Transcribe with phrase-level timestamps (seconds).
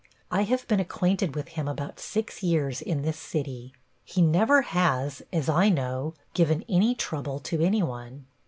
[0.31, 3.71] I have been acquainted with him about six years in this city.
[4.03, 8.25] He never has, as I know, given any trouble to anyone.